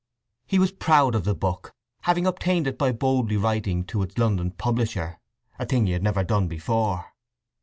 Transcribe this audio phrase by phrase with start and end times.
[0.47, 4.49] He was proud of the book, having obtained it by boldly writing to its London
[4.49, 5.19] publisher,
[5.59, 7.13] a thing he had never done before.